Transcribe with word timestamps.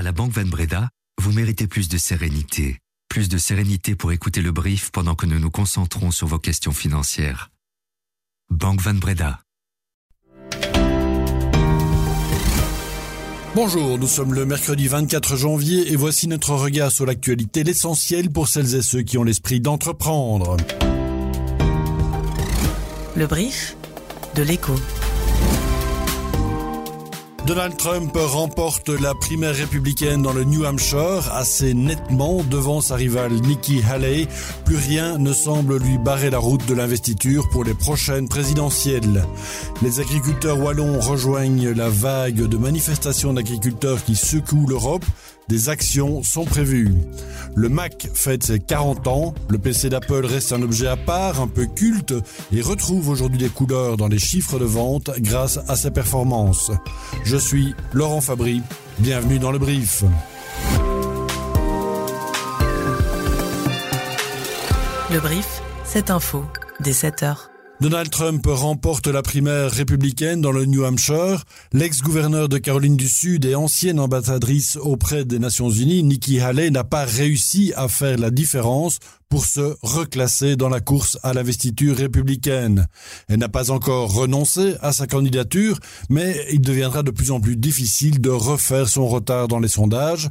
À 0.00 0.02
la 0.02 0.12
Banque 0.12 0.32
Van 0.32 0.46
Breda, 0.46 0.88
vous 1.20 1.30
méritez 1.30 1.66
plus 1.66 1.90
de 1.90 1.98
sérénité. 1.98 2.78
Plus 3.10 3.28
de 3.28 3.36
sérénité 3.36 3.94
pour 3.94 4.12
écouter 4.12 4.40
le 4.40 4.50
brief 4.50 4.90
pendant 4.92 5.14
que 5.14 5.26
nous 5.26 5.38
nous 5.38 5.50
concentrons 5.50 6.10
sur 6.10 6.26
vos 6.26 6.38
questions 6.38 6.72
financières. 6.72 7.50
Banque 8.48 8.80
Van 8.80 8.94
Breda. 8.94 9.40
Bonjour, 13.54 13.98
nous 13.98 14.06
sommes 14.06 14.32
le 14.32 14.46
mercredi 14.46 14.88
24 14.88 15.36
janvier 15.36 15.92
et 15.92 15.96
voici 15.96 16.28
notre 16.28 16.54
regard 16.54 16.90
sur 16.90 17.04
l'actualité, 17.04 17.62
l'essentiel 17.62 18.30
pour 18.30 18.48
celles 18.48 18.76
et 18.76 18.82
ceux 18.82 19.02
qui 19.02 19.18
ont 19.18 19.22
l'esprit 19.22 19.60
d'entreprendre. 19.60 20.56
Le 23.16 23.26
brief 23.26 23.76
de 24.34 24.44
l'écho. 24.44 24.76
Donald 27.50 27.76
Trump 27.76 28.12
remporte 28.14 28.90
la 28.90 29.12
primaire 29.12 29.56
républicaine 29.56 30.22
dans 30.22 30.32
le 30.32 30.44
New 30.44 30.64
Hampshire 30.64 31.28
assez 31.32 31.74
nettement 31.74 32.44
devant 32.44 32.80
sa 32.80 32.94
rivale 32.94 33.32
Nikki 33.32 33.82
Haley. 33.82 34.28
Plus 34.64 34.76
rien 34.76 35.18
ne 35.18 35.32
semble 35.32 35.78
lui 35.78 35.98
barrer 35.98 36.30
la 36.30 36.38
route 36.38 36.64
de 36.66 36.74
l'investiture 36.74 37.48
pour 37.50 37.64
les 37.64 37.74
prochaines 37.74 38.28
présidentielles. 38.28 39.24
Les 39.82 39.98
agriculteurs 39.98 40.60
wallons 40.60 41.00
rejoignent 41.00 41.70
la 41.70 41.88
vague 41.88 42.46
de 42.46 42.56
manifestations 42.56 43.32
d'agriculteurs 43.32 44.04
qui 44.04 44.14
secouent 44.14 44.68
l'Europe. 44.68 45.04
Des 45.50 45.68
actions 45.68 46.22
sont 46.22 46.44
prévues. 46.44 46.94
Le 47.56 47.68
Mac 47.68 48.08
fête 48.14 48.44
ses 48.44 48.60
40 48.60 49.08
ans, 49.08 49.34
le 49.48 49.58
PC 49.58 49.88
d'Apple 49.88 50.24
reste 50.24 50.52
un 50.52 50.62
objet 50.62 50.86
à 50.86 50.96
part, 50.96 51.40
un 51.40 51.48
peu 51.48 51.66
culte, 51.66 52.14
et 52.52 52.60
retrouve 52.60 53.08
aujourd'hui 53.08 53.38
des 53.38 53.48
couleurs 53.48 53.96
dans 53.96 54.06
les 54.06 54.20
chiffres 54.20 54.60
de 54.60 54.64
vente 54.64 55.10
grâce 55.18 55.58
à 55.66 55.74
ses 55.74 55.90
performances. 55.90 56.70
Je 57.24 57.36
suis 57.36 57.74
Laurent 57.92 58.20
Fabry, 58.20 58.62
bienvenue 59.00 59.40
dans 59.40 59.50
le 59.50 59.58
brief. 59.58 60.04
Le 65.10 65.18
brief, 65.18 65.62
cette 65.84 66.12
info, 66.12 66.44
dès 66.78 66.92
7 66.92 67.24
heures. 67.24 67.49
Donald 67.80 68.10
Trump 68.10 68.44
remporte 68.46 69.06
la 69.06 69.22
primaire 69.22 69.70
républicaine 69.70 70.42
dans 70.42 70.52
le 70.52 70.66
New 70.66 70.84
Hampshire. 70.84 71.44
L'ex-gouverneur 71.72 72.50
de 72.50 72.58
Caroline 72.58 72.96
du 72.96 73.08
Sud 73.08 73.46
et 73.46 73.54
ancienne 73.54 73.98
ambassadrice 73.98 74.76
auprès 74.76 75.24
des 75.24 75.38
Nations 75.38 75.70
Unies, 75.70 76.02
Nikki 76.02 76.40
Haley, 76.40 76.70
n'a 76.70 76.84
pas 76.84 77.06
réussi 77.06 77.72
à 77.76 77.88
faire 77.88 78.18
la 78.18 78.30
différence 78.30 78.98
pour 79.30 79.46
se 79.46 79.76
reclasser 79.80 80.56
dans 80.56 80.68
la 80.68 80.80
course 80.80 81.16
à 81.22 81.32
l'investiture 81.32 81.96
républicaine. 81.96 82.88
Elle 83.28 83.38
n'a 83.38 83.48
pas 83.48 83.70
encore 83.70 84.12
renoncé 84.12 84.74
à 84.82 84.92
sa 84.92 85.06
candidature, 85.06 85.78
mais 86.10 86.36
il 86.52 86.60
deviendra 86.60 87.02
de 87.02 87.12
plus 87.12 87.30
en 87.30 87.40
plus 87.40 87.56
difficile 87.56 88.20
de 88.20 88.28
refaire 88.28 88.88
son 88.88 89.06
retard 89.06 89.48
dans 89.48 89.60
les 89.60 89.68
sondages. 89.68 90.28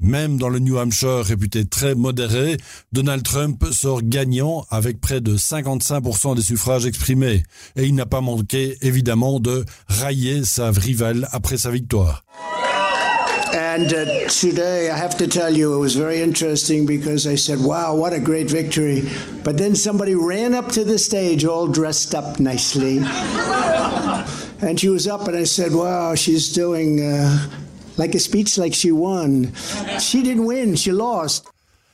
Même 0.00 0.38
dans 0.38 0.48
le 0.48 0.58
New 0.58 0.78
Hampshire 0.78 1.24
réputé 1.24 1.66
très 1.66 1.94
modéré, 1.94 2.56
Donald 2.90 3.22
Trump 3.22 3.64
sort 3.70 4.02
gagnant 4.02 4.66
avec 4.70 5.00
près 5.00 5.20
de 5.20 5.36
55% 5.36 6.34
des 6.34 6.42
suffrages 6.42 6.86
exprimés. 6.86 7.44
Et 7.76 7.84
il 7.84 7.94
n'a 7.94 8.06
pas 8.06 8.20
manqué 8.20 8.78
évidemment 8.80 9.40
de 9.40 9.64
railler 9.88 10.44
sa 10.44 10.70
rivale 10.70 11.28
après 11.32 11.58
sa 11.58 11.70
victoire. 11.70 12.24
And 13.72 13.94
uh, 13.94 14.28
today, 14.28 14.90
I 14.90 14.96
have 14.96 15.16
to 15.18 15.28
tell 15.28 15.56
you, 15.56 15.72
it 15.74 15.78
was 15.78 15.94
very 15.94 16.20
interesting 16.20 16.86
because 16.86 17.24
I 17.24 17.36
said, 17.36 17.60
wow, 17.60 17.94
what 17.94 18.12
a 18.12 18.18
great 18.18 18.50
victory. 18.50 19.08
But 19.44 19.58
then 19.58 19.76
somebody 19.76 20.16
ran 20.16 20.54
up 20.54 20.70
to 20.72 20.82
the 20.82 20.98
stage 20.98 21.44
all 21.44 21.68
dressed 21.68 22.12
up 22.12 22.40
nicely. 22.40 22.98
and 24.60 24.80
she 24.80 24.88
was 24.88 25.06
up, 25.06 25.28
and 25.28 25.36
I 25.36 25.44
said, 25.44 25.72
wow, 25.72 26.16
she's 26.16 26.52
doing 26.52 27.00
uh, 27.00 27.48
like 27.96 28.16
a 28.16 28.18
speech 28.18 28.58
like 28.58 28.74
she 28.74 28.90
won. 28.90 29.54
She 30.00 30.24
didn't 30.24 30.46
win, 30.46 30.74
she 30.74 30.90
lost. 30.90 31.46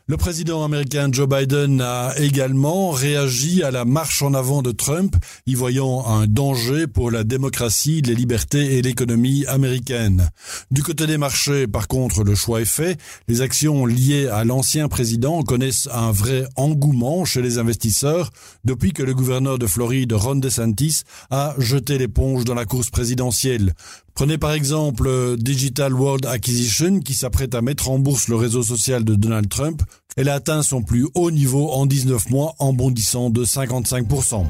Le 0.09 0.17
président 0.17 0.63
américain 0.63 1.09
Joe 1.11 1.29
Biden 1.29 1.81
a 1.81 2.15
également 2.19 2.91
réagi 2.91 3.65
à 3.65 3.73
la 3.73 3.85
marche 3.85 4.23
en 4.23 4.35
avant 4.35 4.63
de 4.63 4.71
Trump, 4.71 5.17
y 5.47 5.57
voyant 5.57 6.07
un 6.07 6.29
danger 6.29 6.87
pour 6.87 7.11
la 7.11 7.25
démocratie, 7.25 8.03
les 8.03 8.15
libertés 8.15 8.77
et 8.77 8.83
l'économie 8.83 9.45
américaine. 9.47 10.31
Du 10.71 10.85
côté 10.85 11.09
des 11.09 11.19
marchés, 11.19 11.67
par 11.67 11.89
contre, 11.89 12.23
le 12.23 12.37
choix 12.37 12.61
est 12.61 12.65
fait. 12.65 13.01
Les 13.27 13.41
actions 13.41 13.85
liées 13.85 14.29
à 14.29 14.45
l'ancien 14.45 14.87
président 14.87 15.43
connaissent 15.43 15.89
un 15.93 16.13
vrai 16.13 16.47
engouement 16.55 17.25
chez 17.25 17.43
les 17.43 17.59
investisseurs 17.59 18.31
depuis 18.65 18.93
que 18.93 19.03
le 19.03 19.13
gouverneur 19.13 19.59
de 19.59 19.67
Floride, 19.67 20.13
Ron 20.13 20.37
DeSantis, 20.37 21.03
a 21.31 21.57
jeté 21.59 21.99
l'éponge 21.99 22.45
dans 22.45 22.55
la 22.55 22.65
course 22.65 22.91
présidentielle. 22.91 23.75
Prenez 24.17 24.39
par 24.39 24.53
exemple 24.53 25.37
Digital 25.37 25.93
World 25.93 26.25
Acquisition 26.25 27.01
qui 27.01 27.13
s'apprête 27.13 27.55
à 27.55 27.61
mettre 27.61 27.91
en 27.91 27.99
bourse 27.99 28.29
le 28.29 28.37
réseau 28.37 28.63
social 28.63 29.05
de 29.05 29.15
Donald 29.15 29.47
Trump. 29.51 29.83
Elle 30.17 30.31
a 30.31 30.35
atteint 30.35 30.63
son 30.63 30.83
plus 30.83 31.07
haut 31.15 31.31
niveau 31.31 31.71
en 31.71 31.85
19 31.85 32.31
mois 32.31 32.55
en 32.59 32.73
bondissant 32.73 33.29
de 33.29 33.45
55%. 33.45 34.47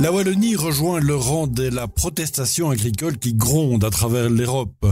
La 0.00 0.10
Wallonie 0.10 0.56
rejoint 0.56 0.98
le 0.98 1.14
rang 1.14 1.46
de 1.46 1.64
la 1.64 1.86
protestation 1.86 2.70
agricole 2.70 3.18
qui 3.18 3.34
gronde 3.34 3.84
à 3.84 3.90
travers 3.90 4.30
l'Europe. 4.30 4.86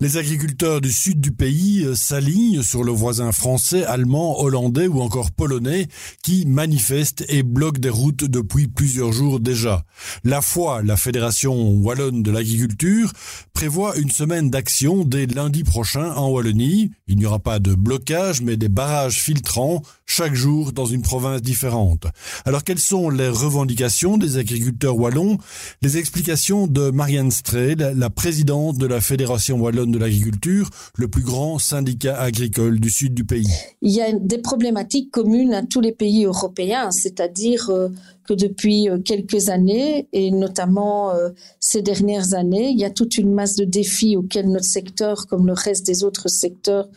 Les 0.00 0.16
agriculteurs 0.16 0.80
du 0.80 0.90
sud 0.90 1.20
du 1.20 1.30
pays 1.30 1.86
s'alignent 1.94 2.62
sur 2.62 2.82
le 2.82 2.90
voisin 2.90 3.32
français, 3.32 3.84
allemand, 3.84 4.40
hollandais 4.40 4.86
ou 4.86 5.02
encore 5.02 5.30
polonais 5.30 5.88
qui 6.22 6.46
manifestent 6.46 7.26
et 7.28 7.42
bloquent 7.42 7.80
des 7.80 7.90
routes 7.90 8.24
depuis 8.24 8.66
plusieurs 8.66 9.12
jours 9.12 9.40
déjà. 9.40 9.84
La 10.24 10.40
foi, 10.40 10.80
la 10.82 10.96
Fédération 10.96 11.72
wallonne 11.72 12.22
de 12.22 12.30
l'agriculture, 12.30 13.12
prévoit 13.52 13.96
une 13.96 14.10
semaine 14.10 14.48
d'action 14.48 15.04
dès 15.04 15.26
lundi 15.26 15.64
prochain 15.64 16.14
en 16.14 16.30
Wallonie. 16.30 16.92
Il 17.08 17.18
n'y 17.18 17.26
aura 17.26 17.40
pas 17.40 17.58
de 17.58 17.74
blocage 17.74 18.40
mais 18.40 18.56
des 18.56 18.70
barrages 18.70 19.20
filtrants 19.20 19.82
chaque 20.06 20.34
jour 20.34 20.72
dans 20.72 20.86
une 20.86 21.02
province 21.02 21.42
différente. 21.42 22.06
Alors 22.46 22.64
quelles 22.64 22.78
sont 22.78 23.10
les 23.10 23.28
revendications 23.28 24.16
des 24.16 24.28
agriculteurs 24.28 24.45
wallons 24.88 25.38
Les 25.82 25.98
explications 25.98 26.66
de 26.66 26.90
Marianne 26.90 27.30
Strel, 27.30 27.94
la 27.96 28.10
présidente 28.10 28.78
de 28.78 28.86
la 28.86 29.00
Fédération 29.00 29.58
wallonne 29.58 29.90
de 29.90 29.98
l'agriculture, 29.98 30.70
le 30.96 31.08
plus 31.08 31.22
grand 31.22 31.58
syndicat 31.58 32.18
agricole 32.20 32.80
du 32.80 32.90
sud 32.90 33.14
du 33.14 33.24
pays. 33.24 33.48
Il 33.82 33.92
y 33.92 34.00
a 34.00 34.12
des 34.12 34.38
problématiques 34.38 35.10
communes 35.10 35.54
à 35.54 35.62
tous 35.62 35.80
les 35.80 35.92
pays 35.92 36.24
européens, 36.24 36.90
c'est-à-dire 36.90 37.70
euh, 37.70 37.88
que 38.26 38.34
depuis 38.34 38.88
euh, 38.88 38.98
quelques 38.98 39.48
années, 39.48 40.08
et 40.12 40.30
notamment 40.30 41.10
euh, 41.10 41.30
ces 41.60 41.82
dernières 41.82 42.34
années, 42.34 42.70
il 42.70 42.78
y 42.78 42.84
a 42.84 42.90
toute 42.90 43.18
une 43.18 43.32
masse 43.32 43.56
de 43.56 43.64
défis 43.64 44.16
auxquels 44.16 44.50
notre 44.50 44.66
secteur, 44.66 45.26
comme 45.26 45.46
le 45.46 45.52
reste 45.52 45.86
des 45.86 46.04
autres 46.04 46.28
secteurs, 46.28 46.88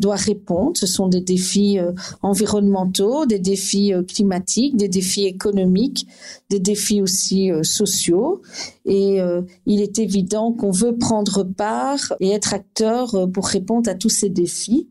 doit 0.00 0.16
répondre. 0.16 0.72
Ce 0.76 0.86
sont 0.86 1.08
des 1.08 1.20
défis 1.20 1.78
environnementaux, 2.22 3.26
des 3.26 3.38
défis 3.38 3.92
climatiques, 4.08 4.76
des 4.76 4.88
défis 4.88 5.24
économiques, 5.24 6.06
des 6.50 6.60
défis 6.60 6.95
aussi 7.02 7.50
sociaux. 7.62 8.42
Et 8.84 9.18
il 9.66 9.80
est 9.80 9.98
évident 9.98 10.52
qu'on 10.52 10.70
veut 10.70 10.96
prendre 10.96 11.42
part 11.42 12.14
et 12.20 12.30
être 12.30 12.54
acteur 12.54 13.28
pour 13.32 13.46
répondre 13.46 13.90
à 13.90 13.94
tous 13.94 14.08
ces 14.08 14.28
défis 14.28 14.88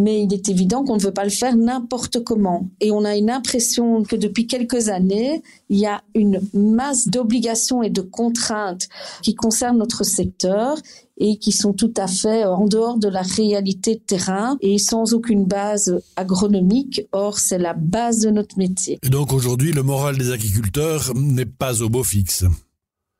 mais 0.00 0.22
il 0.22 0.32
est 0.32 0.48
évident 0.48 0.84
qu'on 0.84 0.96
ne 0.96 1.00
veut 1.00 1.12
pas 1.12 1.24
le 1.24 1.30
faire 1.30 1.56
n'importe 1.56 2.24
comment. 2.24 2.68
Et 2.80 2.90
on 2.90 3.04
a 3.04 3.16
une 3.16 3.30
impression 3.30 4.02
que 4.02 4.16
depuis 4.16 4.46
quelques 4.46 4.88
années, 4.88 5.42
il 5.68 5.78
y 5.78 5.86
a 5.86 6.02
une 6.14 6.40
masse 6.54 7.08
d'obligations 7.08 7.82
et 7.82 7.90
de 7.90 8.00
contraintes 8.00 8.88
qui 9.22 9.34
concernent 9.34 9.78
notre 9.78 10.04
secteur 10.04 10.78
et 11.18 11.36
qui 11.36 11.52
sont 11.52 11.74
tout 11.74 11.92
à 11.96 12.06
fait 12.06 12.44
en 12.44 12.66
dehors 12.66 12.98
de 12.98 13.08
la 13.08 13.22
réalité 13.22 13.96
de 13.96 14.00
terrain 14.00 14.56
et 14.62 14.78
sans 14.78 15.12
aucune 15.12 15.44
base 15.44 16.00
agronomique. 16.16 17.02
Or, 17.12 17.38
c'est 17.38 17.58
la 17.58 17.74
base 17.74 18.20
de 18.20 18.30
notre 18.30 18.56
métier. 18.58 18.98
Et 19.02 19.10
donc 19.10 19.32
aujourd'hui, 19.32 19.72
le 19.72 19.82
moral 19.82 20.16
des 20.16 20.32
agriculteurs 20.32 21.12
n'est 21.14 21.46
pas 21.46 21.82
au 21.82 21.90
beau 21.90 22.02
fixe. 22.02 22.44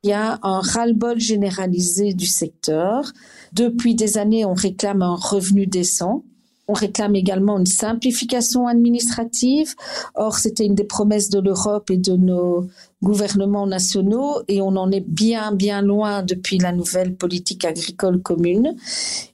Il 0.03 0.09
y 0.09 0.13
a 0.13 0.39
un 0.41 0.61
ras-le-bol 0.61 1.19
généralisé 1.19 2.15
du 2.15 2.25
secteur. 2.25 3.11
Depuis 3.53 3.93
des 3.93 4.17
années, 4.17 4.45
on 4.45 4.55
réclame 4.55 5.03
un 5.03 5.15
revenu 5.15 5.67
décent. 5.67 6.23
On 6.67 6.73
réclame 6.73 7.15
également 7.15 7.59
une 7.59 7.65
simplification 7.65 8.67
administrative. 8.67 9.75
Or, 10.15 10.37
c'était 10.37 10.65
une 10.65 10.75
des 10.75 10.83
promesses 10.83 11.29
de 11.29 11.39
l'Europe 11.39 11.89
et 11.89 11.97
de 11.97 12.15
nos 12.15 12.67
gouvernements 13.03 13.65
nationaux 13.65 14.41
et 14.47 14.61
on 14.61 14.75
en 14.75 14.91
est 14.91 15.05
bien, 15.05 15.51
bien 15.51 15.81
loin 15.81 16.21
depuis 16.21 16.59
la 16.59 16.71
nouvelle 16.71 17.15
politique 17.15 17.65
agricole 17.65 18.21
commune. 18.21 18.75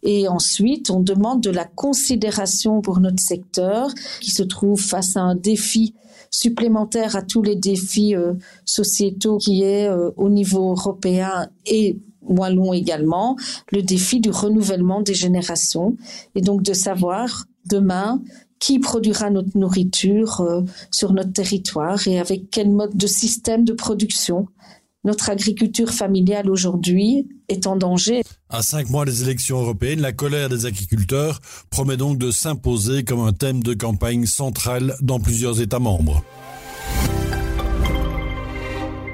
Et 0.03 0.27
ensuite, 0.27 0.89
on 0.89 1.01
demande 1.01 1.41
de 1.41 1.49
la 1.49 1.65
considération 1.65 2.81
pour 2.81 2.99
notre 2.99 3.21
secteur 3.21 3.93
qui 4.21 4.31
se 4.31 4.43
trouve 4.43 4.81
face 4.81 5.17
à 5.17 5.21
un 5.21 5.35
défi 5.35 5.93
supplémentaire 6.29 7.15
à 7.15 7.21
tous 7.21 7.41
les 7.41 7.55
défis 7.55 8.15
euh, 8.15 8.33
sociétaux 8.65 9.37
qui 9.37 9.63
est 9.63 9.87
euh, 9.87 10.11
au 10.17 10.29
niveau 10.29 10.71
européen 10.71 11.47
et 11.65 11.97
wallon 12.27 12.73
également, 12.73 13.37
le 13.71 13.81
défi 13.81 14.19
du 14.19 14.29
renouvellement 14.29 15.01
des 15.01 15.13
générations 15.13 15.95
et 16.35 16.41
donc 16.41 16.61
de 16.63 16.73
savoir 16.73 17.45
demain 17.65 18.21
qui 18.59 18.79
produira 18.79 19.29
notre 19.29 19.57
nourriture 19.57 20.41
euh, 20.41 20.61
sur 20.91 21.13
notre 21.13 21.31
territoire 21.31 22.07
et 22.07 22.19
avec 22.19 22.49
quel 22.49 22.69
mode 22.69 22.95
de 22.95 23.07
système 23.07 23.65
de 23.65 23.73
production 23.73 24.47
notre 25.03 25.29
agriculture 25.29 25.91
familiale 25.91 26.49
aujourd'hui 26.49 27.29
est 27.47 27.65
en 27.65 27.77
danger. 27.77 28.23
À 28.49 28.61
cinq 28.61 28.89
mois 28.89 29.05
des 29.05 29.23
élections 29.23 29.61
européennes, 29.61 30.01
la 30.01 30.11
colère 30.11 30.49
des 30.49 30.65
agriculteurs 30.65 31.39
promet 31.69 31.95
donc 31.95 32.17
de 32.17 32.29
s'imposer 32.29 33.03
comme 33.05 33.21
un 33.21 33.31
thème 33.31 33.63
de 33.63 33.73
campagne 33.73 34.25
central 34.25 34.95
dans 35.01 35.21
plusieurs 35.21 35.61
États 35.61 35.79
membres. 35.79 36.23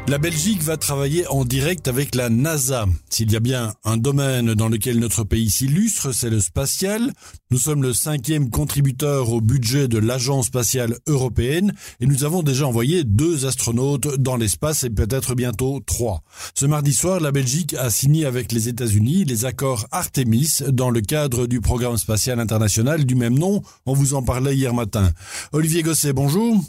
La 0.09 0.17
Belgique 0.17 0.61
va 0.61 0.75
travailler 0.75 1.25
en 1.27 1.45
direct 1.45 1.87
avec 1.87 2.13
la 2.13 2.29
NASA. 2.29 2.85
S'il 3.09 3.31
y 3.31 3.37
a 3.37 3.39
bien 3.39 3.73
un 3.85 3.95
domaine 3.95 4.53
dans 4.53 4.67
lequel 4.67 4.99
notre 4.99 5.23
pays 5.23 5.49
s'illustre, 5.49 6.11
c'est 6.11 6.29
le 6.29 6.41
spatial. 6.41 7.13
Nous 7.51 7.57
sommes 7.57 7.81
le 7.81 7.93
cinquième 7.93 8.49
contributeur 8.49 9.31
au 9.31 9.39
budget 9.39 9.87
de 9.87 9.97
l'Agence 9.97 10.47
spatiale 10.47 10.97
européenne 11.07 11.73
et 12.01 12.05
nous 12.05 12.25
avons 12.25 12.43
déjà 12.43 12.67
envoyé 12.67 13.05
deux 13.05 13.45
astronautes 13.45 14.19
dans 14.19 14.35
l'espace 14.35 14.83
et 14.83 14.89
peut-être 14.89 15.35
bientôt 15.35 15.79
trois. 15.79 16.21
Ce 16.53 16.65
mardi 16.65 16.93
soir, 16.93 17.21
la 17.21 17.31
Belgique 17.31 17.73
a 17.75 17.89
signé 17.89 18.25
avec 18.25 18.51
les 18.51 18.67
États-Unis 18.67 19.23
les 19.23 19.45
accords 19.45 19.87
Artemis 19.91 20.59
dans 20.67 20.89
le 20.89 20.99
cadre 20.99 21.47
du 21.47 21.61
programme 21.61 21.97
spatial 21.97 22.41
international 22.41 23.05
du 23.05 23.15
même 23.15 23.39
nom. 23.39 23.61
On 23.85 23.93
vous 23.93 24.15
en 24.15 24.21
parlait 24.21 24.55
hier 24.55 24.73
matin. 24.73 25.11
Olivier 25.53 25.81
Gosset, 25.81 26.11
bonjour. 26.11 26.61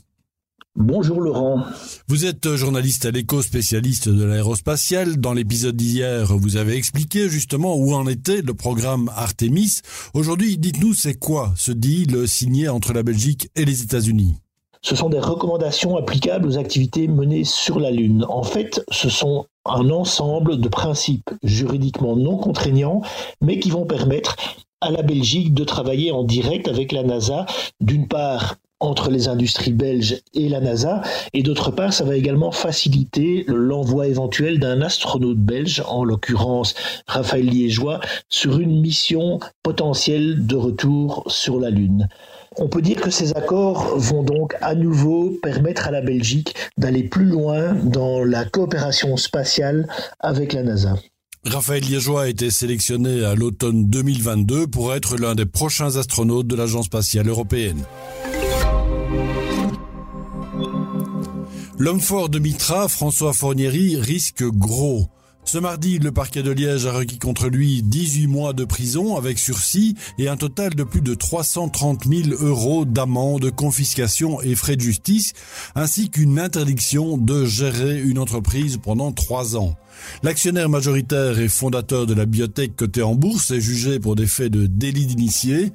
Bonjour 0.76 1.21
Laurent. 1.21 1.61
Vous 2.09 2.26
êtes 2.26 2.56
journaliste 2.56 3.06
à 3.06 3.12
l'éco 3.12 3.43
spécialiste 3.43 4.09
de 4.09 4.25
l'aérospatiale. 4.25 5.19
Dans 5.19 5.32
l'épisode 5.32 5.76
d'hier, 5.76 6.37
vous 6.37 6.56
avez 6.56 6.75
expliqué 6.75 7.29
justement 7.29 7.76
où 7.76 7.94
en 7.94 8.09
était 8.09 8.43
le 8.43 8.55
programme 8.55 9.09
Artemis. 9.15 9.82
Aujourd'hui, 10.15 10.59
dites-nous 10.59 10.93
c'est 10.93 11.15
quoi 11.15 11.53
ce 11.56 11.71
deal 11.71 12.26
signé 12.26 12.69
entre 12.69 12.93
la 12.93 13.05
Belgique 13.05 13.50
et 13.55 13.65
les 13.65 13.82
États-Unis? 13.85 14.35
Ce 14.82 14.97
sont 14.97 15.11
des 15.11 15.21
recommandations 15.21 15.97
applicables 15.97 16.49
aux 16.49 16.59
activités 16.59 17.06
menées 17.06 17.44
sur 17.44 17.79
la 17.79 17.93
Lune. 17.93 18.26
En 18.29 18.43
fait, 18.43 18.85
ce 18.91 19.09
sont 19.09 19.47
un 19.65 19.91
ensemble 19.91 20.61
de 20.61 20.69
principes 20.69 21.31
juridiquement 21.44 22.17
non 22.17 22.37
contraignants, 22.37 23.00
mais 23.41 23.61
qui 23.61 23.71
vont 23.71 23.87
permettre 23.87 24.35
à 24.81 24.91
la 24.91 25.03
Belgique 25.03 25.55
de 25.55 25.62
travailler 25.62 26.11
en 26.11 26.25
direct 26.25 26.67
avec 26.67 26.91
la 26.91 27.05
NASA, 27.05 27.47
d'une 27.81 28.09
part 28.09 28.56
entre 28.81 29.11
les 29.11 29.29
industries 29.29 29.73
belges 29.73 30.21
et 30.35 30.49
la 30.49 30.61
NASA. 30.61 31.03
Et 31.32 31.43
d'autre 31.43 31.71
part, 31.71 31.93
ça 31.93 32.05
va 32.05 32.17
également 32.17 32.53
faciliter 32.53 33.44
l'envoi 33.49 34.06
éventuel 34.09 34.59
d'un 34.59 34.82
astronaute 34.82 35.38
belge, 35.38 35.82
en 35.87 36.05
l'occurrence 36.05 36.75
Raphaël 37.06 37.47
Liégeois, 37.47 38.00
sur 38.29 38.59
une 38.59 38.81
mission 38.81 39.41
potentielle 39.62 40.47
de 40.47 40.56
retour 40.56 41.25
sur 41.29 41.59
la 41.59 41.71
Lune. 41.71 42.09
On 42.56 42.69
peut 42.69 42.82
dire 42.82 43.00
que 43.00 43.11
ces 43.11 43.37
accords 43.37 43.99
vont 43.99 44.23
donc 44.23 44.55
à 44.61 44.75
nouveau 44.75 45.31
permettre 45.43 45.88
à 45.88 45.91
la 45.91 46.03
Belgique 46.03 46.55
d'aller 46.79 47.03
plus 47.03 47.25
loin 47.25 47.75
dans 47.75 48.23
la 48.23 48.44
coopération 48.44 49.17
spatiale 49.17 49.88
avec 50.21 50.53
la 50.53 50.62
NASA. 50.62 50.94
Raphaël 51.44 51.82
Liégeois 51.82 52.23
a 52.23 52.29
été 52.29 52.50
sélectionné 52.50 53.25
à 53.25 53.35
l'automne 53.35 53.87
2022 53.87 54.67
pour 54.67 54.94
être 54.94 55.17
l'un 55.17 55.35
des 55.35 55.44
prochains 55.44 55.97
astronautes 55.97 56.47
de 56.47 56.56
l'Agence 56.56 56.87
spatiale 56.87 57.29
européenne. 57.29 57.85
L'homme 61.76 62.00
fort 62.00 62.29
de 62.29 62.38
Mitra, 62.38 62.88
François 62.88 63.32
Fornieri, 63.32 63.97
risque 63.97 64.44
gros. 64.44 65.09
Ce 65.46 65.58
mardi, 65.58 65.99
le 65.99 66.11
parquet 66.11 66.43
de 66.43 66.50
Liège 66.50 66.87
a 66.87 66.93
requis 66.93 67.19
contre 67.19 67.49
lui 67.49 67.82
18 67.82 68.26
mois 68.29 68.52
de 68.55 68.64
prison 68.64 69.17
avec 69.17 69.38
sursis 69.38 69.94
et 70.19 70.29
un 70.29 70.38
total 70.38 70.75
de 70.75 70.85
plus 70.85 71.02
de 71.02 71.14
330 71.14 72.06
000 72.06 72.43
euros 72.43 72.87
d'amende, 72.87 73.50
confiscation 73.50 74.41
et 74.41 74.55
frais 74.55 74.76
de 74.76 74.81
justice, 74.81 75.35
ainsi 75.75 76.08
qu'une 76.08 76.38
interdiction 76.38 77.19
de 77.19 77.44
gérer 77.44 78.00
une 78.00 78.19
entreprise 78.19 78.79
pendant 78.82 79.12
trois 79.12 79.56
ans. 79.56 79.76
L'actionnaire 80.23 80.69
majoritaire 80.69 81.38
et 81.38 81.49
fondateur 81.49 82.06
de 82.06 82.14
la 82.14 82.26
biotech 82.26 82.75
cotée 82.75 83.02
en 83.02 83.14
bourse 83.14 83.50
est 83.50 83.61
jugé 83.61 84.00
pour 84.00 84.17
des 84.17 84.26
faits 84.26 84.50
de 84.50 84.67
délit 84.67 85.06
d'initié. 85.06 85.73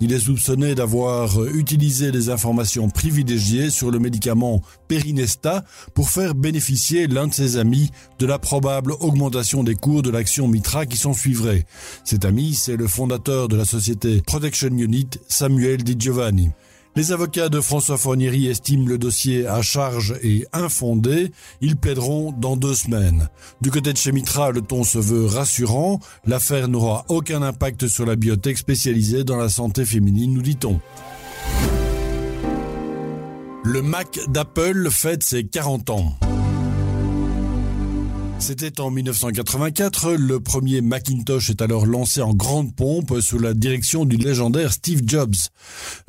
Il 0.00 0.12
est 0.12 0.18
soupçonné 0.18 0.74
d'avoir 0.74 1.44
utilisé 1.54 2.10
des 2.10 2.28
informations 2.28 2.88
privilégiées 2.90 3.70
sur 3.70 3.90
le 3.90 3.98
médicament 3.98 4.60
Périnesta 4.88 5.64
pour 5.94 6.10
faire 6.10 6.34
bénéficier 6.34 7.06
l'un 7.06 7.28
de 7.28 7.34
ses 7.34 7.56
amis 7.56 7.90
de 8.18 8.26
la 8.26 8.38
probable 8.38 8.94
des 9.64 9.74
cours 9.74 10.02
de 10.02 10.10
l'action 10.10 10.48
Mitra 10.48 10.86
qui 10.86 10.96
s'en 10.96 11.12
suivrait. 11.12 11.64
Cet 12.04 12.24
ami, 12.24 12.54
c'est 12.54 12.76
le 12.76 12.86
fondateur 12.86 13.48
de 13.48 13.56
la 13.56 13.64
société 13.64 14.22
Protection 14.22 14.68
Unit, 14.68 15.08
Samuel 15.28 15.84
Di 15.84 15.96
Giovanni. 15.98 16.50
Les 16.94 17.12
avocats 17.12 17.48
de 17.48 17.60
François 17.60 17.96
Fornieri 17.96 18.48
estiment 18.48 18.86
le 18.86 18.98
dossier 18.98 19.46
à 19.46 19.62
charge 19.62 20.14
et 20.22 20.46
infondé. 20.52 21.32
Ils 21.60 21.76
plaideront 21.76 22.32
dans 22.32 22.56
deux 22.56 22.74
semaines. 22.74 23.28
Du 23.60 23.70
côté 23.70 23.92
de 23.92 23.98
chez 23.98 24.12
Mitra, 24.12 24.50
le 24.50 24.60
ton 24.60 24.84
se 24.84 24.98
veut 24.98 25.26
rassurant. 25.26 26.00
L'affaire 26.26 26.68
n'aura 26.68 27.04
aucun 27.08 27.42
impact 27.42 27.88
sur 27.88 28.04
la 28.04 28.16
biotech 28.16 28.58
spécialisée 28.58 29.24
dans 29.24 29.38
la 29.38 29.48
santé 29.48 29.84
féminine, 29.84 30.34
nous 30.34 30.42
dit-on. 30.42 30.80
Le 33.64 33.80
Mac 33.80 34.18
d'Apple 34.28 34.88
fête 34.90 35.22
ses 35.22 35.44
40 35.44 35.90
ans. 35.90 36.14
C'était 38.42 38.80
en 38.80 38.90
1984. 38.90 40.14
Le 40.14 40.40
premier 40.40 40.80
Macintosh 40.80 41.48
est 41.50 41.62
alors 41.62 41.86
lancé 41.86 42.20
en 42.22 42.34
grande 42.34 42.74
pompe 42.74 43.20
sous 43.20 43.38
la 43.38 43.54
direction 43.54 44.04
du 44.04 44.16
légendaire 44.16 44.72
Steve 44.72 45.02
Jobs. 45.06 45.36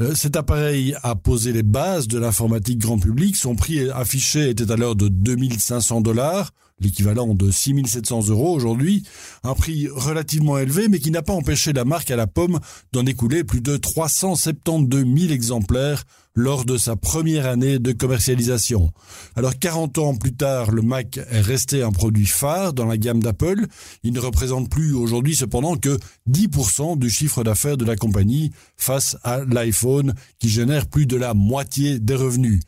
Euh, 0.02 0.16
cet 0.16 0.36
appareil 0.36 0.96
a 1.04 1.14
posé 1.14 1.54
les 1.54 1.62
bases 1.62 2.08
de 2.08 2.18
l'informatique 2.18 2.80
grand 2.80 2.98
public. 2.98 3.36
Son 3.36 3.56
prix 3.56 3.88
affiché 3.92 4.50
était 4.50 4.72
alors 4.72 4.96
de 4.96 5.10
2500 5.10 6.02
dollars 6.02 6.50
l'équivalent 6.80 7.36
de 7.36 7.52
6700 7.52 8.30
euros 8.30 8.54
aujourd'hui, 8.54 9.04
un 9.44 9.54
prix 9.54 9.88
relativement 9.90 10.58
élevé 10.58 10.88
mais 10.90 11.00
qui 11.00 11.12
n'a 11.12 11.22
pas 11.22 11.34
empêché 11.34 11.72
la 11.72 11.86
marque 11.86 12.12
à 12.12 12.16
la 12.16 12.28
pomme 12.28 12.60
d'en 12.92 13.06
écouler 13.06 13.44
plus 13.44 13.62
de 13.62 13.78
372 13.78 15.06
000 15.06 15.32
exemplaires 15.32 16.04
lors 16.36 16.66
de 16.66 16.78
sa 16.78 16.96
première 16.96 17.46
année 17.46 17.80
de 17.80 17.92
commercialisation. 17.92 18.92
Alors 19.36 19.58
40 19.58 19.98
ans 20.00 20.16
plus 20.16 20.34
tard, 20.34 20.72
le 20.72 20.82
Mac 20.82 21.18
est 21.18 21.42
resté 21.42 21.84
un 21.84 21.92
produit 21.92 22.26
phare 22.26 22.74
dans 22.74 22.86
la 22.86 22.98
gamme 22.98 23.22
d'Apple. 23.22 23.66
Il 24.04 24.14
ne 24.14 24.20
représente 24.20 24.70
plus 24.70 24.94
aujourd'hui 24.94 25.36
cependant 25.36 25.76
que 25.76 25.98
10% 26.30 26.98
du 26.98 27.10
chiffre 27.10 27.44
d'affaires 27.44 27.78
de 27.78 27.86
la 27.86 27.96
compagnie 27.96 28.52
face 28.78 29.18
à 29.24 29.44
l'iPhone 29.46 30.14
qui 30.40 30.50
génère 30.50 30.88
plus 30.88 31.06
de 31.06 31.18
la 31.18 31.34
moitié 31.34 32.00
des 32.00 32.16
revenus. 32.16 32.62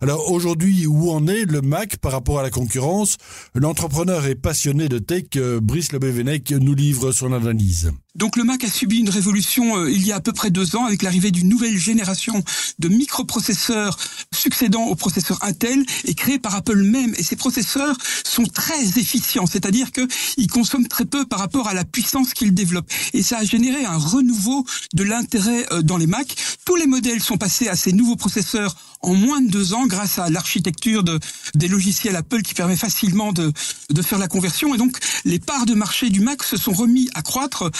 Alors 0.00 0.30
aujourd'hui, 0.30 0.86
où 0.86 1.10
en 1.10 1.26
est 1.26 1.44
le 1.44 1.60
Mac 1.60 1.96
par 1.98 2.12
rapport 2.12 2.38
à 2.38 2.42
la 2.42 2.50
concurrence? 2.50 3.16
L'entrepreneur 3.54 4.26
et 4.26 4.34
passionné 4.34 4.88
de 4.88 4.98
tech, 4.98 5.24
euh, 5.36 5.60
Brice 5.60 5.92
Lebevenec, 5.92 6.50
nous 6.52 6.74
livre 6.74 7.12
son 7.12 7.32
analyse. 7.32 7.92
Donc 8.16 8.36
le 8.36 8.44
Mac 8.44 8.64
a 8.64 8.70
subi 8.70 8.98
une 8.98 9.10
révolution 9.10 9.78
euh, 9.78 9.90
il 9.90 10.04
y 10.04 10.12
a 10.12 10.16
à 10.16 10.20
peu 10.20 10.32
près 10.32 10.50
deux 10.50 10.74
ans 10.74 10.84
avec 10.84 11.02
l'arrivée 11.02 11.30
d'une 11.30 11.48
nouvelle 11.48 11.78
génération 11.78 12.42
de 12.78 12.88
microprocesseurs 12.88 13.96
succédant 14.34 14.84
aux 14.84 14.96
processeurs 14.96 15.38
Intel 15.42 15.84
et 16.04 16.14
créés 16.14 16.38
par 16.38 16.54
Apple 16.54 16.82
même. 16.82 17.14
Et 17.18 17.22
ces 17.22 17.36
processeurs 17.36 17.96
sont 18.24 18.44
très 18.44 18.98
efficients, 18.98 19.46
c'est-à-dire 19.46 19.90
qu'ils 19.92 20.48
consomment 20.48 20.88
très 20.88 21.04
peu 21.04 21.24
par 21.24 21.38
rapport 21.38 21.68
à 21.68 21.74
la 21.74 21.84
puissance 21.84 22.34
qu'ils 22.34 22.54
développent. 22.54 22.90
Et 23.12 23.22
ça 23.22 23.38
a 23.38 23.44
généré 23.44 23.84
un 23.84 23.96
renouveau 23.96 24.64
de 24.94 25.04
l'intérêt 25.04 25.66
euh, 25.72 25.82
dans 25.82 25.96
les 25.96 26.06
Mac. 26.06 26.34
Tous 26.64 26.76
les 26.76 26.86
modèles 26.86 27.20
sont 27.20 27.38
passés 27.38 27.68
à 27.68 27.76
ces 27.76 27.92
nouveaux 27.92 28.16
processeurs 28.16 28.74
en 29.02 29.14
moins 29.14 29.40
de 29.40 29.48
deux 29.48 29.72
ans 29.72 29.86
grâce 29.86 30.18
à 30.18 30.28
l'architecture 30.28 31.02
de, 31.02 31.18
des 31.54 31.68
logiciels 31.68 32.16
Apple 32.16 32.42
qui 32.42 32.54
permet 32.54 32.76
facilement 32.76 33.32
de, 33.32 33.52
de 33.90 34.02
faire 34.02 34.18
la 34.18 34.28
conversion. 34.28 34.74
Et 34.74 34.78
donc 34.78 34.98
les 35.24 35.38
parts 35.38 35.66
de 35.66 35.74
marché 35.74 36.10
du 36.10 36.20
Mac 36.20 36.42
se 36.42 36.56
sont 36.56 36.72
remis 36.72 37.08
à 37.14 37.22
croître 37.22 37.70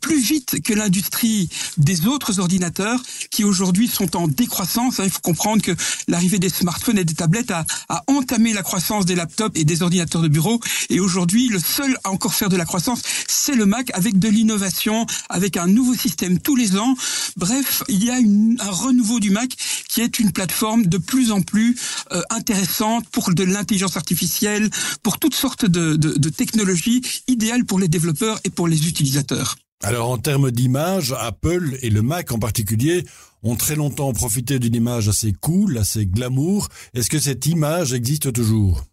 plus 0.00 0.20
vite 0.20 0.62
que 0.62 0.74
l'industrie 0.74 1.48
des 1.76 2.06
autres 2.06 2.40
ordinateurs 2.40 3.00
qui 3.30 3.44
aujourd'hui 3.44 3.88
sont 3.88 4.16
en 4.16 4.28
décroissance. 4.28 5.00
Hein, 5.00 5.04
il 5.04 5.10
faut 5.10 5.20
comprendre 5.20 5.62
que 5.62 5.72
l'arrivée 6.08 6.38
des 6.38 6.48
smartphones 6.48 6.98
et 6.98 7.04
des 7.04 7.14
tablettes 7.14 7.50
a, 7.50 7.64
a, 7.88 8.02
entamé 8.06 8.52
la 8.52 8.62
croissance 8.62 9.06
des 9.06 9.14
laptops 9.14 9.58
et 9.58 9.64
des 9.64 9.82
ordinateurs 9.82 10.22
de 10.22 10.28
bureau. 10.28 10.60
Et 10.90 11.00
aujourd'hui, 11.00 11.48
le 11.48 11.58
seul 11.58 11.96
à 12.04 12.10
encore 12.10 12.34
faire 12.34 12.48
de 12.48 12.56
la 12.56 12.64
croissance, 12.64 13.02
c'est 13.26 13.54
le 13.54 13.66
Mac 13.66 13.90
avec 13.94 14.18
de 14.18 14.28
l'innovation, 14.28 15.06
avec 15.28 15.56
un 15.56 15.66
nouveau 15.66 15.94
système 15.94 16.38
tous 16.38 16.56
les 16.56 16.76
ans. 16.76 16.94
Bref, 17.36 17.82
il 17.88 18.04
y 18.04 18.10
a 18.10 18.18
une, 18.18 18.56
un 18.60 18.70
renouveau 18.70 19.20
du 19.20 19.30
Mac 19.30 19.50
qui 19.88 20.00
est 20.00 20.18
une 20.18 20.32
plateforme 20.32 20.86
de 20.86 20.98
plus 20.98 21.32
en 21.32 21.42
plus 21.42 21.76
euh, 22.12 22.22
intéressante 22.30 23.08
pour 23.08 23.32
de 23.32 23.44
l'intelligence 23.44 23.96
artificielle, 23.96 24.70
pour 25.02 25.18
toutes 25.18 25.34
sortes 25.34 25.64
de, 25.64 25.96
de, 25.96 26.16
de 26.16 26.28
technologies 26.28 27.02
idéales 27.26 27.64
pour 27.64 27.78
les 27.78 27.88
développeurs 27.88 28.40
et 28.44 28.50
pour 28.50 28.68
les 28.68 28.88
utilisateurs. 28.88 29.56
Alors 29.84 30.10
en 30.10 30.18
termes 30.18 30.50
d'image, 30.50 31.14
Apple 31.20 31.78
et 31.82 31.90
le 31.90 32.02
Mac 32.02 32.32
en 32.32 32.40
particulier 32.40 33.04
ont 33.44 33.54
très 33.54 33.76
longtemps 33.76 34.12
profité 34.12 34.58
d'une 34.58 34.74
image 34.74 35.08
assez 35.08 35.32
cool, 35.32 35.78
assez 35.78 36.04
glamour. 36.04 36.68
Est-ce 36.94 37.08
que 37.08 37.20
cette 37.20 37.46
image 37.46 37.92
existe 37.92 38.32
toujours? 38.32 38.84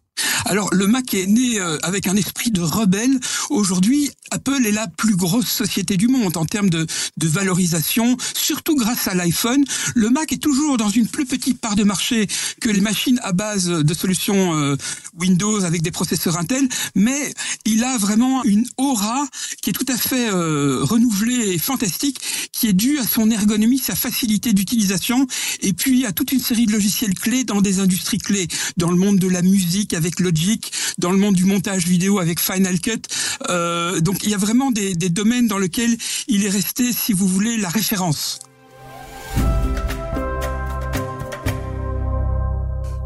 Alors 0.44 0.72
le 0.72 0.86
Mac 0.86 1.12
est 1.12 1.26
né 1.26 1.60
euh, 1.60 1.76
avec 1.82 2.06
un 2.06 2.14
esprit 2.14 2.52
de 2.52 2.60
rebelle. 2.60 3.18
Aujourd'hui, 3.50 4.12
Apple 4.36 4.66
est 4.66 4.72
la 4.72 4.86
plus 4.86 5.16
grosse 5.16 5.48
société 5.48 5.96
du 5.96 6.08
monde 6.08 6.36
en 6.36 6.44
termes 6.44 6.68
de, 6.68 6.86
de 7.16 7.26
valorisation, 7.26 8.18
surtout 8.34 8.76
grâce 8.76 9.08
à 9.08 9.14
l'iPhone. 9.14 9.64
Le 9.94 10.10
Mac 10.10 10.30
est 10.30 10.42
toujours 10.42 10.76
dans 10.76 10.90
une 10.90 11.08
plus 11.08 11.24
petite 11.24 11.58
part 11.58 11.74
de 11.74 11.84
marché 11.84 12.26
que 12.60 12.68
les 12.68 12.82
machines 12.82 13.18
à 13.22 13.32
base 13.32 13.64
de 13.66 13.94
solutions 13.94 14.54
euh, 14.54 14.76
Windows 15.18 15.64
avec 15.64 15.80
des 15.80 15.90
processeurs 15.90 16.36
Intel, 16.36 16.68
mais 16.94 17.32
il 17.64 17.82
a 17.82 17.96
vraiment 17.96 18.44
une 18.44 18.66
aura 18.76 19.26
qui 19.62 19.70
est 19.70 19.72
tout 19.72 19.90
à 19.90 19.96
fait 19.96 20.28
euh, 20.30 20.80
renouvelée 20.82 21.54
et 21.54 21.58
fantastique, 21.58 22.20
qui 22.52 22.66
est 22.66 22.74
due 22.74 22.98
à 22.98 23.06
son 23.06 23.30
ergonomie, 23.30 23.78
sa 23.78 23.94
facilité 23.94 24.52
d'utilisation, 24.52 25.26
et 25.62 25.72
puis 25.72 26.04
à 26.04 26.12
toute 26.12 26.30
une 26.32 26.40
série 26.40 26.66
de 26.66 26.72
logiciels 26.72 27.14
clés 27.14 27.44
dans 27.44 27.62
des 27.62 27.78
industries 27.78 28.18
clés, 28.18 28.48
dans 28.76 28.90
le 28.90 28.98
monde 28.98 29.18
de 29.18 29.28
la 29.28 29.40
musique 29.40 29.94
avec 29.94 30.20
Logic, 30.20 30.70
dans 30.98 31.10
le 31.10 31.18
monde 31.18 31.36
du 31.36 31.46
montage 31.46 31.86
vidéo 31.86 32.18
avec 32.18 32.38
Final 32.38 32.78
Cut. 32.80 33.00
Euh, 33.48 34.00
donc 34.00 34.24
il 34.24 34.30
y 34.30 34.34
a 34.34 34.38
vraiment 34.38 34.70
des, 34.70 34.94
des 34.94 35.08
domaines 35.08 35.48
dans 35.48 35.58
lesquels 35.58 35.96
il 36.28 36.44
est 36.44 36.50
resté, 36.50 36.92
si 36.92 37.12
vous 37.12 37.28
voulez, 37.28 37.56
la 37.56 37.68
référence. 37.68 38.40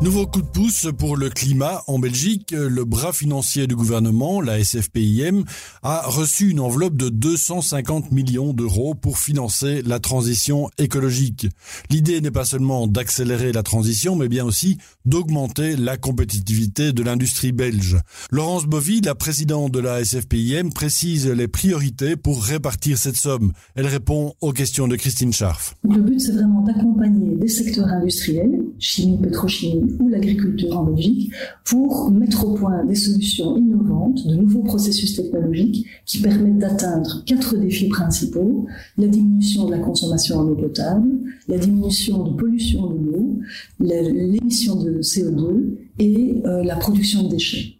Nouveau 0.02 0.26
coup 0.26 0.40
de 0.40 0.46
pouce 0.46 0.88
pour 0.96 1.14
le 1.14 1.28
climat 1.28 1.82
en 1.86 1.98
Belgique. 1.98 2.52
Le 2.52 2.86
bras 2.86 3.12
financier 3.12 3.66
du 3.66 3.76
gouvernement, 3.76 4.40
la 4.40 4.64
SFPIM, 4.64 5.44
a 5.82 6.06
reçu 6.06 6.48
une 6.48 6.60
enveloppe 6.60 6.96
de 6.96 7.10
250 7.10 8.10
millions 8.10 8.54
d'euros 8.54 8.94
pour 8.94 9.18
financer 9.18 9.82
la 9.84 9.98
transition 9.98 10.70
écologique. 10.78 11.48
L'idée 11.90 12.22
n'est 12.22 12.30
pas 12.30 12.46
seulement 12.46 12.86
d'accélérer 12.86 13.52
la 13.52 13.62
transition, 13.62 14.16
mais 14.16 14.28
bien 14.28 14.46
aussi 14.46 14.78
d'augmenter 15.04 15.76
la 15.76 15.98
compétitivité 15.98 16.94
de 16.94 17.02
l'industrie 17.02 17.52
belge. 17.52 17.98
Laurence 18.30 18.64
Bovy, 18.64 19.02
la 19.02 19.14
présidente 19.14 19.70
de 19.70 19.80
la 19.80 20.02
SFPIM, 20.02 20.70
précise 20.74 21.28
les 21.28 21.48
priorités 21.48 22.16
pour 22.16 22.42
répartir 22.42 22.96
cette 22.96 23.16
somme. 23.16 23.52
Elle 23.74 23.86
répond 23.86 24.32
aux 24.40 24.52
questions 24.52 24.88
de 24.88 24.96
Christine 24.96 25.34
Scharf. 25.34 25.76
Le 25.84 26.00
but, 26.00 26.18
c'est 26.18 26.32
vraiment 26.32 26.62
d'accompagner 26.62 27.36
des 27.36 27.48
secteurs 27.48 27.88
industriels, 27.88 28.62
chimie, 28.78 29.18
pétrochimie, 29.18 29.89
ou 29.98 30.08
l'agriculture 30.08 30.78
en 30.78 30.84
Belgique 30.84 31.32
pour 31.64 32.10
mettre 32.10 32.46
au 32.46 32.54
point 32.54 32.84
des 32.84 32.94
solutions 32.94 33.56
innovantes, 33.56 34.26
de 34.26 34.34
nouveaux 34.34 34.62
processus 34.62 35.16
technologiques 35.16 35.86
qui 36.06 36.20
permettent 36.20 36.58
d'atteindre 36.58 37.22
quatre 37.26 37.56
défis 37.56 37.88
principaux, 37.88 38.66
la 38.98 39.08
diminution 39.08 39.66
de 39.66 39.72
la 39.72 39.78
consommation 39.78 40.38
en 40.38 40.48
eau 40.48 40.54
potable, 40.54 41.08
la 41.48 41.58
diminution 41.58 42.22
de 42.24 42.36
pollution 42.36 42.86
de 42.88 42.98
l'eau, 42.98 43.38
l'émission 43.80 44.76
de 44.76 45.00
CO2 45.00 45.76
et 45.98 46.42
euh, 46.44 46.62
la 46.62 46.76
production 46.76 47.24
de 47.24 47.28
déchets. 47.30 47.79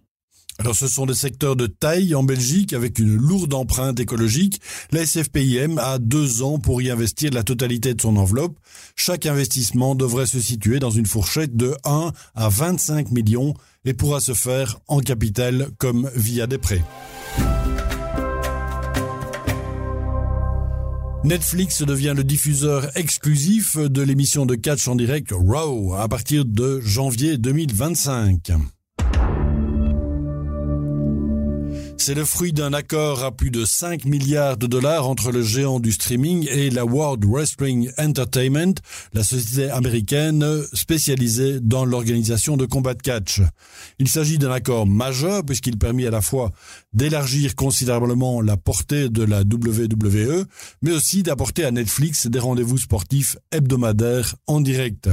Alors 0.61 0.77
ce 0.77 0.89
sont 0.89 1.07
des 1.07 1.15
secteurs 1.15 1.57
de 1.57 1.67
taille 1.67 2.15
en 2.15 2.23
Belgique 2.23 2.75
avec 2.75 2.99
une 2.99 3.17
lourde 3.17 3.55
empreinte 3.55 3.99
écologique. 3.99 4.61
La 4.93 5.07
SFPIM 5.07 5.79
a 5.79 5.99
deux 5.99 6.43
ans 6.43 6.59
pour 6.59 6.83
y 6.83 6.91
investir 6.91 7.31
la 7.33 7.43
totalité 7.43 7.95
de 7.95 8.01
son 8.03 8.19
enveloppe. 8.19 8.59
Chaque 8.95 9.25
investissement 9.25 9.95
devrait 9.95 10.27
se 10.27 10.39
situer 10.39 10.79
dans 10.79 10.91
une 10.91 11.07
fourchette 11.07 11.57
de 11.57 11.75
1 11.85 12.13
à 12.35 12.49
25 12.51 13.11
millions 13.11 13.55
et 13.87 13.95
pourra 13.95 14.21
se 14.21 14.35
faire 14.35 14.81
en 14.87 15.01
capital 15.01 15.69
comme 15.79 16.11
via 16.15 16.47
des 16.47 16.59
prêts. 16.59 16.85
Netflix 21.25 21.83
devient 21.83 22.13
le 22.15 22.23
diffuseur 22.23 22.95
exclusif 22.99 23.79
de 23.79 24.03
l'émission 24.03 24.45
de 24.45 24.57
catch 24.57 24.89
en 24.89 24.95
direct 24.95 25.33
Raw 25.33 25.95
à 25.95 26.07
partir 26.07 26.45
de 26.45 26.81
janvier 26.81 27.39
2025. 27.39 28.53
C'est 32.01 32.15
le 32.15 32.25
fruit 32.25 32.55
d'un 32.55 32.73
accord 32.73 33.23
à 33.25 33.31
plus 33.31 33.51
de 33.51 33.67
5 33.67 34.07
milliards 34.07 34.57
de 34.57 34.67
dollars 34.67 35.07
entre 35.07 35.31
le 35.31 35.43
géant 35.43 35.81
du 35.81 35.93
streaming 35.93 36.49
et 36.51 36.71
la 36.71 36.87
World 36.87 37.27
Wrestling 37.27 37.91
Entertainment, 37.99 38.73
la 39.13 39.23
société 39.23 39.69
américaine 39.69 40.63
spécialisée 40.73 41.61
dans 41.61 41.85
l'organisation 41.85 42.57
de 42.57 42.65
combats 42.65 42.95
de 42.95 43.03
catch. 43.03 43.43
Il 43.99 44.09
s'agit 44.09 44.39
d'un 44.39 44.51
accord 44.51 44.87
majeur 44.87 45.45
puisqu'il 45.45 45.77
permet 45.77 46.07
à 46.07 46.11
la 46.11 46.23
fois 46.23 46.53
d'élargir 46.95 47.55
considérablement 47.55 48.41
la 48.41 48.57
portée 48.57 49.11
de 49.11 49.23
la 49.23 49.41
WWE, 49.41 50.47
mais 50.81 50.93
aussi 50.93 51.23
d'apporter 51.23 51.67
à 51.67 51.71
Netflix 51.71 52.29
des 52.29 52.39
rendez-vous 52.39 52.79
sportifs 52.79 53.37
hebdomadaires 53.53 54.37
en 54.47 54.63
direct. 54.63 55.11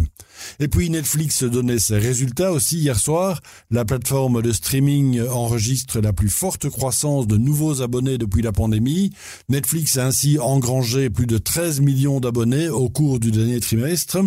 Et 0.61 0.69
puis 0.69 0.89
Netflix 0.89 1.43
donnait 1.43 1.79
ses 1.79 1.97
résultats 1.97 2.53
aussi 2.53 2.77
hier 2.77 2.97
soir. 2.97 3.41
La 3.71 3.83
plateforme 3.83 4.41
de 4.41 4.53
streaming 4.53 5.21
enregistre 5.27 5.99
la 5.99 6.13
plus 6.13 6.29
forte 6.29 6.69
croissance 6.77 7.25
de 7.25 7.37
nouveaux 7.37 7.81
abonnés 7.81 8.17
depuis 8.17 8.43
la 8.43 8.51
pandémie. 8.51 9.11
Netflix 9.49 9.97
a 9.97 10.05
ainsi 10.05 10.37
engrangé 10.39 11.09
plus 11.09 11.25
de 11.25 11.39
13 11.39 11.81
millions 11.81 12.19
d'abonnés 12.19 12.69
au 12.69 12.87
cours 12.87 13.19
du 13.19 13.31
dernier 13.31 13.59
trimestre. 13.59 14.19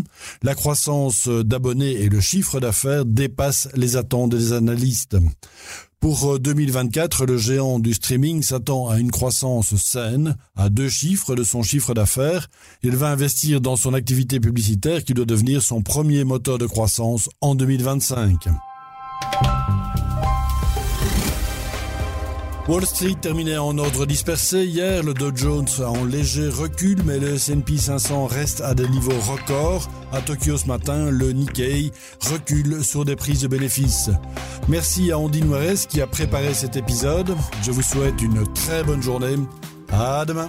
La 0.42 0.54
croissance 0.54 1.28
d'abonnés 1.28 1.92
et 1.92 2.08
le 2.08 2.20
chiffre 2.20 2.58
d'affaires 2.58 3.04
dépassent 3.04 3.68
les 3.74 3.96
attentes 3.96 4.30
des 4.30 4.52
analystes. 4.52 5.16
Pour 6.00 6.40
2024, 6.40 7.26
le 7.26 7.36
géant 7.36 7.78
du 7.78 7.92
streaming 7.92 8.42
s'attend 8.42 8.88
à 8.88 8.98
une 8.98 9.10
croissance 9.10 9.76
saine, 9.76 10.34
à 10.56 10.70
deux 10.70 10.88
chiffres 10.88 11.36
de 11.36 11.44
son 11.44 11.62
chiffre 11.62 11.94
d'affaires. 11.94 12.48
Il 12.82 12.96
va 12.96 13.10
investir 13.10 13.60
dans 13.60 13.76
son 13.76 13.94
activité 13.94 14.40
publicitaire 14.40 15.04
qui 15.04 15.14
doit 15.14 15.26
devenir 15.26 15.62
son 15.62 15.82
premier 15.82 16.24
moteur 16.24 16.58
de 16.58 16.66
croissance 16.66 17.28
en 17.42 17.54
2025. 17.54 18.48
Wall 22.68 22.86
Street 22.86 23.16
terminait 23.20 23.56
en 23.58 23.76
ordre 23.78 24.06
dispersé. 24.06 24.64
Hier, 24.64 25.02
le 25.02 25.14
Dow 25.14 25.32
Jones 25.34 25.66
en 25.84 26.04
léger 26.04 26.48
recul, 26.48 26.98
mais 27.04 27.18
le 27.18 27.34
S&P 27.34 27.76
500 27.76 28.26
reste 28.26 28.60
à 28.60 28.74
des 28.74 28.88
niveaux 28.88 29.18
records. 29.20 29.88
À 30.12 30.20
Tokyo 30.20 30.56
ce 30.56 30.66
matin, 30.66 31.10
le 31.10 31.32
Nikkei 31.32 31.90
recule 32.30 32.84
sur 32.84 33.04
des 33.04 33.16
prises 33.16 33.42
de 33.42 33.48
bénéfices. 33.48 34.10
Merci 34.68 35.10
à 35.10 35.18
Andy 35.18 35.42
Noires 35.42 35.86
qui 35.88 36.00
a 36.00 36.06
préparé 36.06 36.54
cet 36.54 36.76
épisode. 36.76 37.34
Je 37.62 37.72
vous 37.72 37.82
souhaite 37.82 38.20
une 38.22 38.44
très 38.52 38.84
bonne 38.84 39.02
journée. 39.02 39.36
À 39.90 40.24
demain. 40.24 40.48